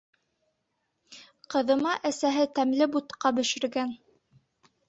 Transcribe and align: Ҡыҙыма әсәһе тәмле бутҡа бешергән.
Ҡыҙыма 1.55 1.93
әсәһе 2.13 2.47
тәмле 2.57 2.89
бутҡа 2.97 3.33
бешергән. 3.41 3.93